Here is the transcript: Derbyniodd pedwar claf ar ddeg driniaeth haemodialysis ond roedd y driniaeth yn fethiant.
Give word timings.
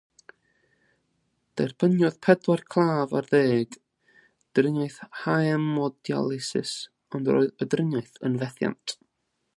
Derbyniodd 1.61 2.17
pedwar 2.27 2.63
claf 2.75 3.13
ar 3.19 3.29
ddeg 3.33 3.77
driniaeth 4.61 4.97
haemodialysis 5.25 6.75
ond 7.19 7.31
roedd 7.37 7.67
y 7.67 7.69
driniaeth 7.77 8.21
yn 8.31 8.41
fethiant. 8.45 8.97